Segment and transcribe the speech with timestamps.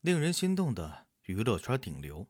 [0.00, 2.28] 令人心动的娱乐圈顶流。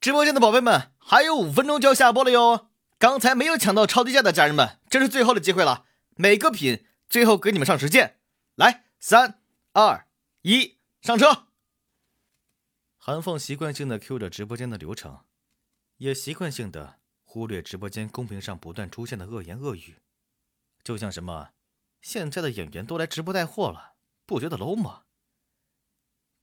[0.00, 2.70] 直播间的宝贝们，还有五分钟就要下播了哟！
[2.98, 5.86] 刚才没有抢到超低价的家人们，这是最后的机会了，
[6.16, 8.20] 每个品最后给你们上时间。
[8.54, 9.42] 来，三、
[9.72, 10.06] 二、
[10.42, 11.48] 一，上车！
[12.96, 15.24] 韩凤习惯性的 Q 着直播间的流程，
[15.96, 19.98] 也习惯性的忽略直播间公屏上不断出现的恶言恶语，
[20.84, 21.50] 就像什么
[22.00, 23.94] “现在的演员都来直播带货了，
[24.24, 25.02] 不觉得 low 吗？”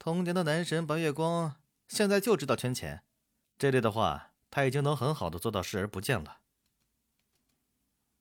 [0.03, 3.03] 童年的男神白月光现在就知道圈钱。
[3.59, 6.41] 这类的话，他已经能很好的做到视而不见了。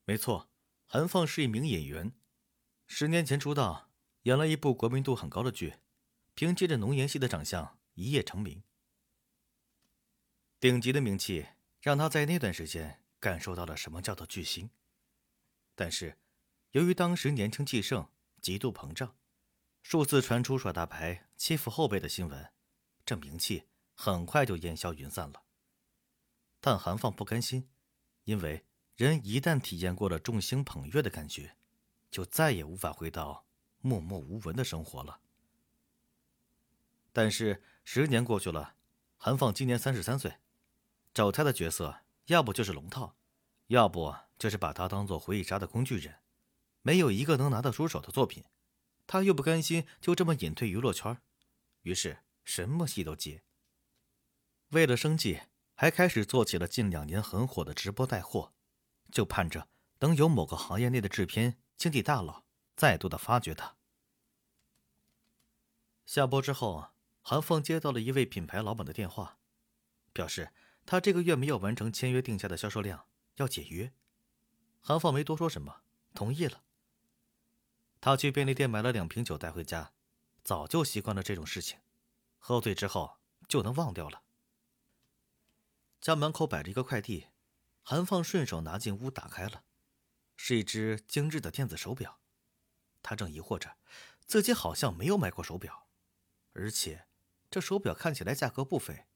[0.05, 0.51] 没错，
[0.87, 2.13] 韩放是一名演员，
[2.87, 3.89] 十年前出道，
[4.25, 5.77] 演了一部国民度很高的剧，
[6.35, 8.63] 凭借着浓颜系的长相一夜成名。
[10.59, 11.47] 顶级的名气
[11.81, 14.69] 让他在那段时间感受到了什么叫做巨星。
[15.75, 16.19] 但是，
[16.73, 18.07] 由于当时年轻气盛，
[18.43, 19.17] 极度膨胀，
[19.83, 22.53] 数次传出耍大牌、欺负后辈的新闻，
[23.05, 23.67] 这名气。
[24.03, 25.43] 很快就烟消云散了。
[26.59, 27.69] 但韩放不甘心，
[28.25, 28.65] 因为
[28.97, 31.55] 人一旦体验过了众星捧月的感觉，
[32.11, 33.45] 就再也无法回到
[33.81, 35.21] 默默无闻的生活了。
[37.13, 38.75] 但是十年过去了，
[39.19, 40.39] 韩放今年三十三岁，
[41.13, 43.15] 找他的角色要不就是龙套，
[43.67, 46.21] 要不就是把他当做回忆杀的工具人，
[46.81, 48.43] 没有一个能拿得出手的作品。
[49.13, 51.21] 他又不甘心就这么隐退娱乐圈，
[51.83, 53.43] 于是什么戏都接。
[54.69, 55.41] 为了生计，
[55.75, 58.53] 还开始做起了近两年很火的直播带货，
[59.11, 59.67] 就盼着
[59.99, 62.45] 能有某个行业内的制片、经济大佬
[62.77, 63.75] 再度的发掘他。
[66.07, 69.41] 下播之后，韩凤接到了一位品牌老板的电话，
[70.13, 70.53] 表示
[70.87, 73.09] 他这个月没有完成签约定下的销售量，
[73.39, 73.93] 要解约。
[74.81, 75.83] 韩凤没多说什么，
[76.15, 76.63] 同意了。
[78.01, 79.93] 他去便利店买了两瓶酒带回家，
[80.43, 81.79] 早就习惯了这种事情，
[82.39, 84.23] 喝醉之后就能忘掉了。
[86.01, 87.27] 家门口摆着一个快递，
[87.83, 89.65] 韩放顺手拿进屋打开了，
[90.35, 92.19] 是一只精致的电子手表。
[93.03, 93.77] 他正疑惑着，
[94.27, 95.87] 自己好像没有买过手表，
[96.55, 97.07] 而且
[97.51, 99.07] 这手表看起来价格不菲，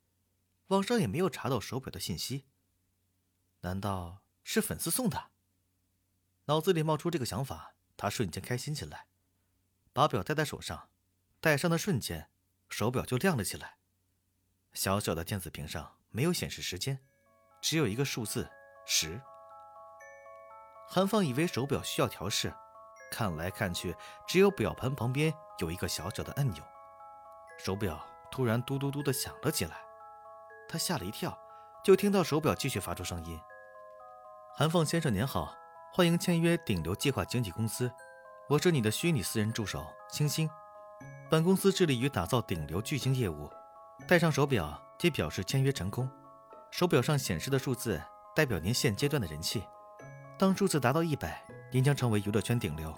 [0.67, 2.45] 网上也没有查到手表的信息。
[3.61, 5.31] 难道是粉丝送的？
[6.47, 9.07] 脑子里冒出这个想法，他瞬间开心起来，
[9.93, 10.89] 把表戴在手上，
[11.41, 12.29] 戴上的瞬间，
[12.69, 13.77] 手表就亮了起来。
[14.73, 15.97] 小小的电子屏上。
[16.17, 17.01] 没有显示时间，
[17.61, 18.49] 只有一个数字
[18.87, 19.21] 十。
[20.89, 22.55] 韩放以为手表需要调试，
[23.11, 23.97] 看来看去，
[24.29, 26.63] 只有表盘旁边有一个小小的按钮。
[27.59, 28.01] 手表
[28.31, 29.85] 突然嘟嘟嘟的响了起来，
[30.69, 31.37] 他吓了一跳，
[31.83, 33.41] 就听到手表继续发出声音
[34.55, 35.53] ：“韩放先生您好，
[35.97, 37.89] 欢迎签约顶流计划经纪公司，
[38.49, 40.51] 我是你的虚拟私人助手星星。
[41.31, 43.49] 本公司致力于打造顶流巨星业务，
[44.09, 46.11] 戴上手表。”即表示签约成功，
[46.73, 48.03] 手表上显示的数字
[48.35, 49.63] 代表您现阶段的人气。
[50.37, 52.93] 当数字达到一百，您将成为娱乐圈顶流。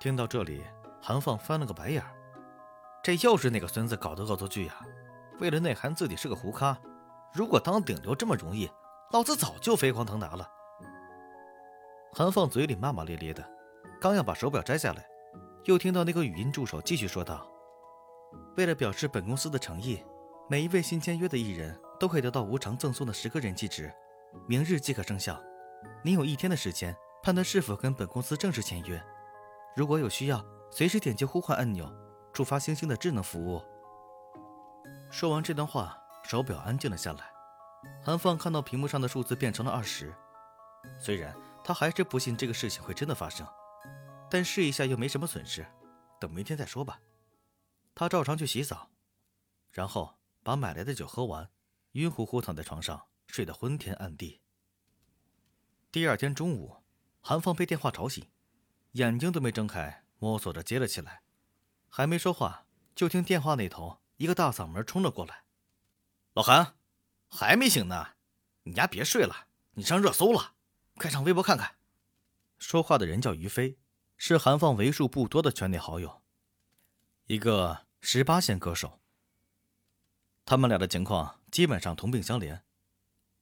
[0.00, 0.64] 听到这里，
[1.00, 2.10] 韩放翻了个白眼儿，
[3.04, 4.80] 这又是那个孙子搞的恶作剧呀！
[5.38, 6.76] 为了内涵自己是个胡咖，
[7.32, 8.68] 如果当顶流这么容易，
[9.12, 10.48] 老子早就飞黄腾达了。
[12.12, 13.44] 韩放嘴里骂骂咧咧的，
[14.00, 15.06] 刚要把手表摘下来，
[15.64, 17.46] 又听到那个语音助手继续说道
[18.56, 20.04] ：“为了表示本公司的诚意。”
[20.50, 23.92] 每一位新签约的艺人都可以得到无偿赠送的十个人气值，
[24.46, 25.38] 明日即可生效。
[26.02, 28.98] 您有一天的时间判断是否跟本公司正式签约。
[29.76, 31.86] 如果有需要，随时点击呼唤按钮，
[32.32, 33.62] 触发星星的智能服务。
[35.10, 37.30] 说完这段话，手表安静了下来。
[38.02, 40.14] 韩放看到屏幕上的数字变成了二十，
[40.98, 41.36] 虽然
[41.68, 43.46] 他还是不信这个事情会真的发生，
[44.30, 45.66] 但试一下又没什么损失，
[46.18, 46.98] 等明天再说吧。
[47.94, 48.88] 他照常去洗澡，
[49.70, 50.16] 然后。
[50.42, 51.50] 把买来的酒喝完，
[51.92, 54.40] 晕乎乎躺在床上，睡得昏天暗地。
[55.92, 56.82] 第二天中午，
[57.20, 58.26] 韩放被电话吵醒，
[58.92, 61.20] 眼睛都没睁开，摸索着接了起来。
[61.90, 62.64] 还没说话，
[62.94, 65.44] 就听电话那头一个大嗓门冲了过来
[66.32, 66.76] ：“老韩，
[67.28, 68.14] 还没醒呢？
[68.62, 70.54] 你丫别睡了，你上热搜了，
[70.98, 71.76] 快上微博看看。”
[72.58, 73.78] 说话的人叫于飞，
[74.16, 76.22] 是韩放为数不多的圈内好友，
[77.26, 79.00] 一个十八线歌手。
[80.44, 82.62] 他们俩的情况基本上同病相怜，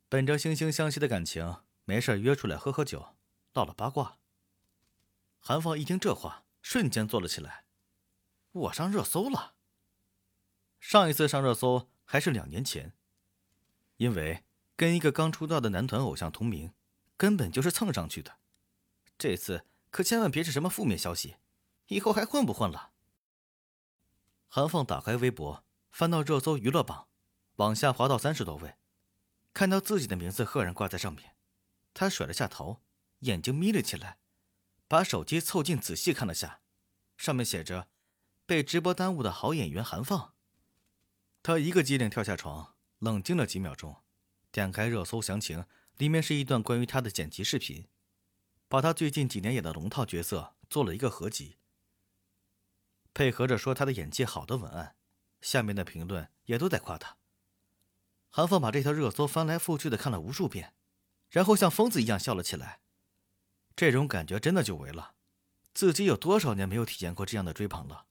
[0.08, 3.17] 本着惺惺相惜的感情，没事约出来喝喝酒，
[3.55, 4.19] 唠了八卦。
[5.38, 7.64] 韩放一听这话，瞬间坐了起来
[8.52, 9.55] ：“我上热搜了！
[10.81, 12.93] 上一次上热搜还是两年前，
[13.97, 14.44] 因为
[14.76, 16.73] 跟一个刚出道的男团偶像同名，
[17.17, 18.39] 根本就是蹭上去的。
[19.19, 21.37] 这次可千万别是什么负面消息，
[21.89, 22.93] 以后还混不混了？”
[24.49, 27.09] 韩放打开微博，翻到热搜娱乐榜，
[27.57, 28.77] 往下滑到三十多位，
[29.53, 31.35] 看到自己的名字赫然挂在上面，
[31.93, 32.83] 他甩了下头，
[33.21, 34.19] 眼睛眯了起来，
[34.87, 36.61] 把手机凑近仔细看了下，
[37.17, 37.89] 上面写着
[38.47, 40.35] “被直播耽误的好演员韩放”。
[41.43, 43.97] 他一个机灵跳下床，冷静了几秒钟，
[44.51, 45.65] 点开热搜详情，
[45.99, 47.87] 里面是一段关于他的剪辑视频，
[48.69, 51.57] 把他最近几年演的龙套角色做了一个合集。
[53.15, 54.97] 配合着说他的演技好的文案，
[55.41, 57.17] 下面的评论也都在夸他。
[58.29, 60.75] 韩放把这条热搜翻来覆去的看了无数遍，
[61.31, 62.81] 然后像疯子一样笑了起来。
[63.75, 65.15] 这种感觉真的久违了，
[65.73, 68.07] 自己有多少年没有体验过这样的追捧了？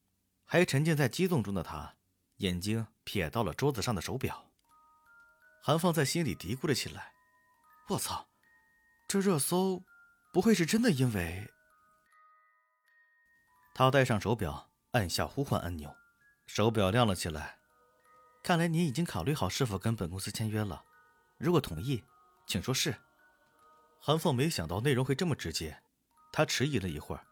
[0.46, 1.96] 还沉浸在激动中的他，
[2.38, 4.52] 眼睛瞥到了桌子上的手表。
[5.62, 7.14] 韩放在心里嘀咕了起来
[7.88, 8.28] ：“我操，
[9.08, 9.84] 这热搜
[10.32, 11.52] 不会是真的因为……”
[13.74, 14.70] 他戴上手表。
[14.92, 15.94] 按下呼唤按钮，
[16.46, 17.58] 手表亮了起来。
[18.42, 20.86] 看来你已经考虑好是否跟本公司签约了。
[21.38, 22.06] 如果同意，
[22.48, 22.96] 请说是。
[24.00, 25.84] 韩凤没想到内容会这么直接，
[26.32, 27.28] 他迟疑了一会儿，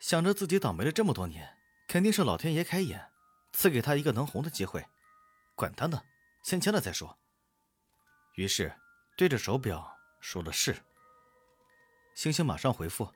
[0.00, 3.12] 想着自己倒霉了这么多年，肯定是老天爷开眼，
[3.52, 4.86] 赐给他一个能红的机会。
[5.54, 6.02] 管他呢，
[6.42, 7.18] 先签了再说。
[8.36, 8.79] 于是
[9.20, 10.74] 对着手表说了是。
[12.14, 13.12] 星星马上回复：“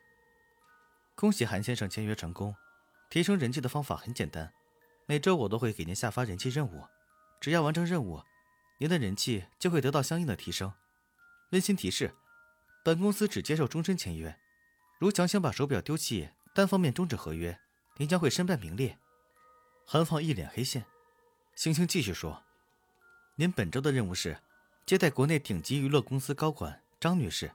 [1.17, 2.55] 恭喜韩先生签约成功。”
[3.09, 4.53] 提升人气的方法很简单，
[5.07, 6.87] 每周我都会给您下发人气任务，
[7.41, 8.23] 只要完成任务，
[8.77, 10.75] 您的人气就会得到相应的提升。
[11.53, 12.15] 温馨提示：
[12.85, 14.39] 本公司只接受终身签约，
[14.99, 17.59] 如强行把手表丢弃，单方面终止合约，
[17.97, 18.99] 您将会身败名裂。
[19.87, 20.85] 韩放一脸黑线。
[21.55, 22.45] 星星继续说
[23.37, 24.39] ：“您本周的任务是
[24.87, 27.53] 接待国内顶级娱乐公司高管张女士，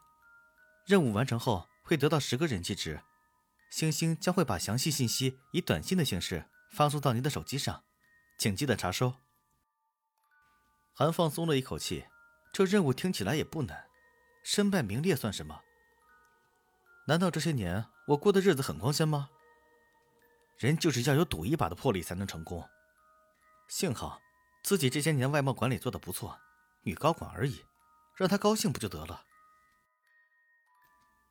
[0.86, 3.02] 任务完成后会得到十个人气值。”
[3.70, 7.84] 星星将会把详细信息以短信的形式发送到您的手机上，
[8.40, 9.14] 请记得查收。
[10.92, 12.08] 韩放松了一口气，
[12.52, 13.86] 这任务听起来也不难，
[14.44, 15.62] 身败名裂算什么？
[17.06, 19.30] 难道这些年我过的日子很光鲜吗？
[20.58, 22.68] 人就是要有赌一把的魄力才能成功。
[23.68, 24.20] 幸好
[24.64, 26.40] 自己这些年外贸管理做得不错，
[26.81, 27.64] 女高管而已，
[28.16, 29.26] 让她高兴不就得了？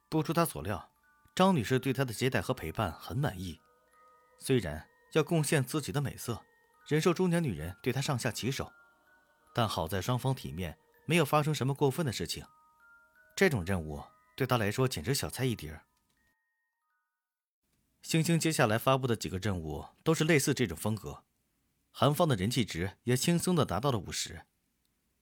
[0.08, 0.90] 不出他所料。
[1.34, 3.60] 张女士对他的接待和陪伴很满意，
[4.40, 6.42] 虽然要贡献自己的美色，
[6.88, 8.72] 忍受中年女人对她上下其手，
[9.54, 12.44] 但好在双方体面，没有发生什么过分的事情。
[13.36, 14.02] 这种任务
[14.34, 15.80] 对他来说简直小菜一碟。
[18.02, 21.22] 星星接下来发布的几个任务都是类似这种风格，
[21.92, 24.44] 韩放的人气值也轻松的达到了五十，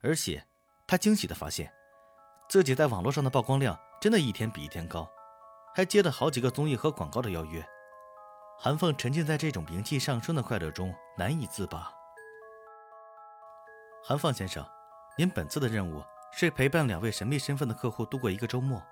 [0.06, 0.46] 而且
[0.86, 1.72] 他惊喜的发现，
[2.48, 5.10] 自己在网络上的曝光量真的一天比一天高。
[5.74, 7.62] 还接了好几个综艺和广告的邀约，
[8.58, 11.92] 韩凤沉浸在这种名气上升的快乐中难以自拔。
[14.02, 14.64] 韩放先生，
[15.18, 18.82] 您本次的任务是陪伴两位神秘身份的客户度过一个周末。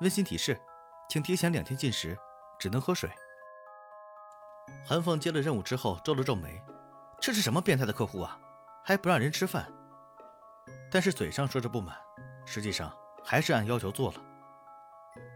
[0.00, 0.60] 温馨提示，
[1.08, 2.18] 请提前两天进食，
[2.58, 3.08] 只能喝水。
[4.84, 6.60] 韩凤接了任务之后皱了皱眉，
[7.20, 8.40] 这是什么变态的客户啊？
[8.82, 9.70] 还不让人吃饭？
[10.96, 11.94] 但是嘴上说着不满，
[12.46, 12.90] 实际上
[13.22, 14.20] 还是按要求做了。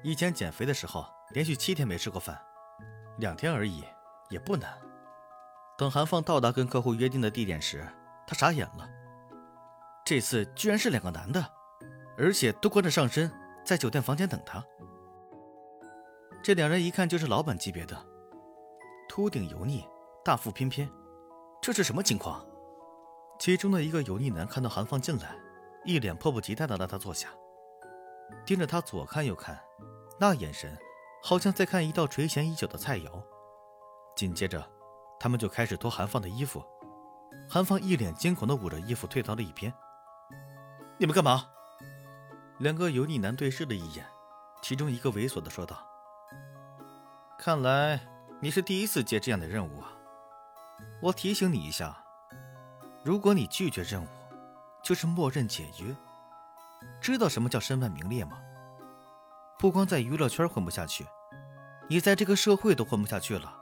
[0.03, 2.41] 以前减肥的时候，连续七天没吃过饭，
[3.19, 3.85] 两天而已，
[4.31, 4.73] 也不难。
[5.77, 7.87] 等韩放到达跟客户约定的地点时，
[8.27, 8.89] 他傻眼了。
[10.03, 11.47] 这次居然是两个男的，
[12.17, 13.31] 而且都光着上身，
[13.63, 14.65] 在酒店房间等他。
[16.43, 18.03] 这两人一看就是老板级别的，
[19.11, 19.87] 秃顶油腻，
[20.25, 20.91] 大腹翩翩，
[21.61, 22.43] 这是什么情况？
[23.39, 25.37] 其中的一个油腻男看到韩放进来，
[25.85, 27.29] 一脸迫不及待的让他坐下。
[28.45, 29.61] 盯着他左看右看，
[30.19, 30.77] 那眼神
[31.23, 33.23] 好像在看一道垂涎已久的菜肴。
[34.17, 34.65] 紧接着，
[35.19, 36.65] 他们就开始脱韩放的衣服。
[37.49, 39.73] 韩放一脸惊恐的捂着衣服退到了一边。
[40.99, 41.47] 你们干嘛？
[42.59, 44.05] 两个油腻男对视了一眼，
[44.63, 45.79] 其中一个猥琐的说道
[47.39, 47.99] ：“看来
[48.41, 49.93] 你是第一次接这样的任务啊。
[51.01, 52.05] 我提醒你一下，
[53.03, 54.09] 如果你拒绝任务，
[54.91, 55.97] 就是默认解约。”
[57.01, 58.43] 知道什么叫身败名裂吗？
[59.57, 61.07] 不光在娱乐圈混不下去，
[61.89, 63.57] 你在这个社会都混不下去了，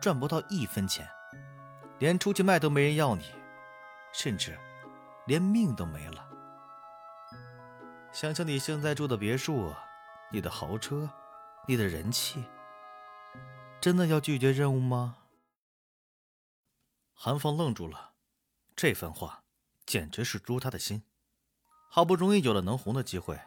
[0.00, 1.08] 赚不到一分钱，
[2.00, 3.24] 连出去卖都没人要你，
[4.12, 4.58] 甚至
[5.28, 6.28] 连命都没了。
[8.10, 9.72] 想想你现在住的别墅，
[10.32, 11.08] 你的豪车，
[11.68, 12.44] 你的人气，
[13.80, 15.18] 真的要拒绝任务吗？
[17.14, 18.14] 韩放愣住了，
[18.74, 19.41] 这番话
[19.92, 21.02] 简直是诛他的心。
[21.90, 23.38] 好不容易有了能红的机会，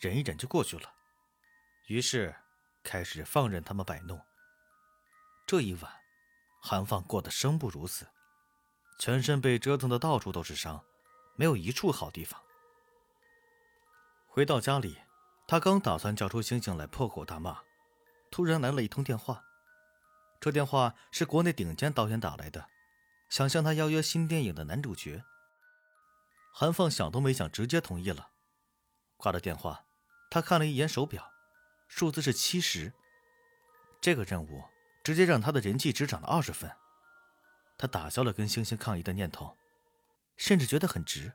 [0.00, 0.90] 忍一忍就过去了。
[1.86, 2.34] 于是，
[2.82, 4.18] 开始放任他们摆弄。
[5.46, 5.92] 这一晚，
[6.62, 8.06] 韩放过得生不如死，
[8.98, 10.82] 全身被折腾的到处都是伤，
[11.36, 12.40] 没有一处好地方。
[14.26, 14.96] 回到家里，
[15.46, 17.60] 他刚打算叫出星星来破口大骂，
[18.30, 19.44] 突然来了一通电话。
[20.40, 22.70] 这电话是国内顶尖导演打来的，
[23.28, 25.22] 想向他邀约新电影的男主角。
[26.54, 28.30] 韩放想都没想，直接同意了。
[29.16, 29.86] 挂了电话，
[30.30, 31.32] 他看了一眼手表，
[31.88, 32.92] 数字是七十。
[34.00, 34.64] 这个任务
[35.02, 36.70] 直接让他的人气值涨了二十分。
[37.78, 39.56] 他打消了跟星星抗议的念头，
[40.36, 41.32] 甚至觉得很值。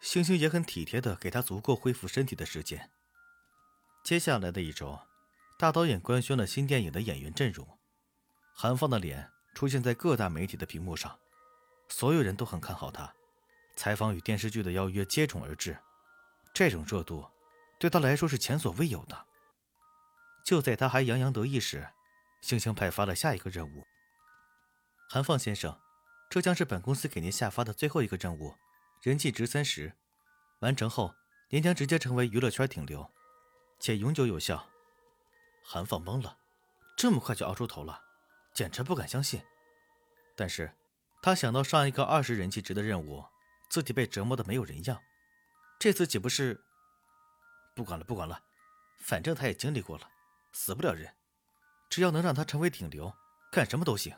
[0.00, 2.90] 星星也很体贴的给他足够恢复身体的时间。
[4.04, 5.00] 接下来的一周，
[5.58, 7.78] 大导演官宣了新电影的演员阵容，
[8.54, 11.18] 韩放的脸出现在各大媒体的屏幕上，
[11.88, 13.14] 所有人都很看好他。
[13.76, 15.78] 采访与电视剧的邀约接踵而至，
[16.52, 17.30] 这种热度
[17.78, 19.26] 对他来说是前所未有的。
[20.44, 21.88] 就在他还洋洋得意时，
[22.40, 23.86] 星星派发了下一个任务。
[25.08, 25.80] 韩放先生，
[26.28, 28.54] 这将是本公司给您下发的最后一个任务。
[29.02, 29.92] 人气值三十，
[30.60, 31.14] 完成后
[31.50, 33.10] 您将直接成为娱乐圈顶流，
[33.78, 34.66] 且永久有效。
[35.62, 36.38] 韩放懵了，
[36.96, 38.02] 这么快就熬出头了，
[38.54, 39.42] 简直不敢相信。
[40.36, 40.74] 但是，
[41.22, 43.24] 他想到上一个二十人气值的任务，
[43.74, 45.02] 自己被折磨的没有人样，
[45.80, 46.64] 这次岂不是？
[47.74, 48.40] 不管了，不管了，
[49.00, 50.08] 反正他也经历过了，
[50.52, 51.12] 死不了人，
[51.90, 53.12] 只要能让他成为顶流，
[53.50, 54.16] 干什么都行。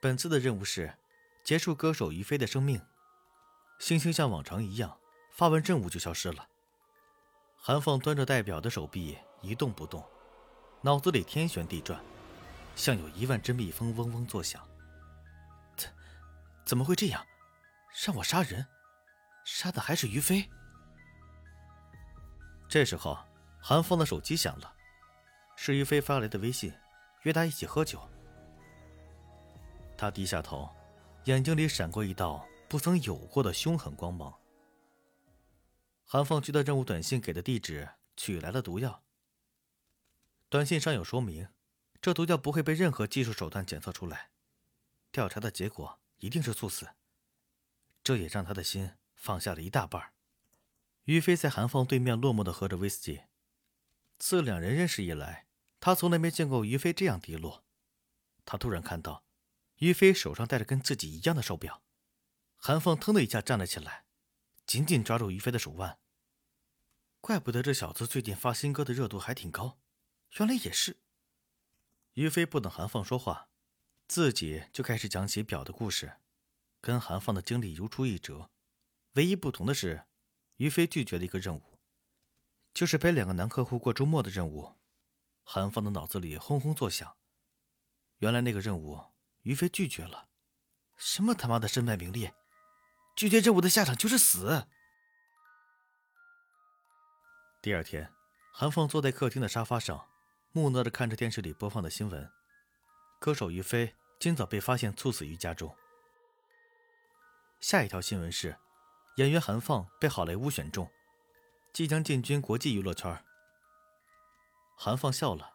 [0.00, 0.96] 本次的任务是
[1.44, 2.80] 结束歌手于飞的生命。
[3.80, 4.98] 星星像往常一样
[5.32, 6.48] 发完任务就消失了。
[7.58, 10.02] 韩放端着戴表的手臂一动不动，
[10.80, 12.02] 脑子里天旋地转，
[12.76, 14.66] 像有一万只蜜蜂嗡嗡作响。
[15.76, 15.90] 怎
[16.64, 17.22] 怎么会这样？
[18.04, 18.66] 让我杀人，
[19.44, 20.48] 杀的还是于飞？
[22.68, 23.18] 这时候，
[23.60, 24.74] 韩放的手机响了，
[25.56, 26.72] 是于飞发来的微信，
[27.22, 28.06] 约他一起喝酒。
[29.96, 30.68] 他低下头，
[31.24, 32.46] 眼睛里闪过一道。
[32.68, 34.36] 不曾有过的凶狠光芒。
[36.04, 39.04] 韩放接到任务短信给的地址，取来了毒药。
[40.48, 41.48] 短信上有说明，
[42.00, 44.30] 这毒药不会被任何技术手段检测出来，
[45.12, 46.88] 调查的结果一定是猝死。
[48.06, 50.12] 这也让他的心放下了一大半。
[51.06, 53.22] 于飞在韩放对面落寞的喝着威士忌。
[54.16, 55.48] 自两人认识以来，
[55.80, 57.64] 他从来没见过于飞这样低落。
[58.44, 59.24] 他突然看到，
[59.78, 61.82] 于飞手上戴着跟自己一样的手表。
[62.54, 64.04] 韩放腾的一下站了起来，
[64.64, 65.98] 紧紧抓住于飞的手腕。
[67.20, 69.80] 怪不得这小子最近发新歌的热度还挺高，
[70.36, 70.98] 原来也是。
[72.12, 73.48] 于飞不等韩放说话，
[74.06, 76.18] 自己就开始讲起表的故事，
[76.86, 78.48] 跟韩放的经历如出一辙。
[79.14, 80.06] 唯一不同的是，
[80.54, 81.80] 于飞拒绝了一个任务，
[82.72, 84.76] 就是陪两个男客户过周末的任务。
[85.42, 87.16] 韩放的脑子里轰轰作响，
[88.18, 89.02] 原来那个任务
[89.42, 90.28] 于飞拒绝了，
[90.96, 92.32] 什么他妈的身败名裂！
[93.16, 94.68] 拒绝任务的下场就是死。
[97.60, 98.12] 第二天，
[98.54, 100.06] 韩放坐在客厅的沙发上，
[100.52, 102.30] 木讷的看着电视里播放的新闻：
[103.18, 105.76] 歌手于飞今早被发现猝死于家中。
[107.66, 108.60] 下一条新闻是，
[109.16, 110.88] 演员韩放被好莱坞选中，
[111.72, 113.24] 即将进军国际娱乐圈。
[114.76, 115.52] 韩放笑了，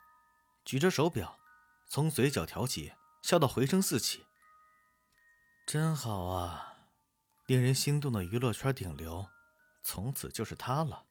[0.65, 1.39] 举着手表，
[1.87, 2.91] 从嘴角挑起，
[3.21, 4.25] 笑到回声四起。
[5.65, 6.89] 真好啊！
[7.45, 9.29] 令人心动的娱乐圈顶流，
[9.81, 11.05] 从此就是他了。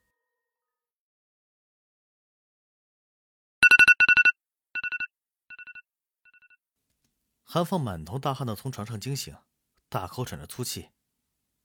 [7.42, 9.35] 韩放满头大汗的从床上惊醒，
[9.90, 10.92] 大口喘着粗气。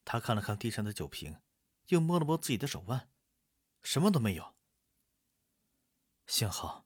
[0.04, 1.42] 他看了看地上的酒瓶，
[1.88, 3.10] 又摸了摸自己的手腕，
[3.82, 4.56] 什么都没有。
[6.28, 6.86] 幸好，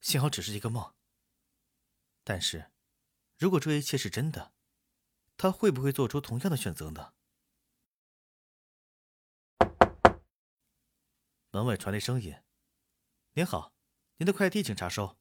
[0.00, 0.94] 幸好只是一个梦。
[2.24, 2.70] 但是，
[3.36, 4.54] 如果这一切是真的，
[5.36, 7.12] 他会不会做出同样的选择呢？
[11.50, 12.36] 门外传来声音
[13.34, 13.72] ：“您好，
[14.16, 15.18] 您的快递请查收。”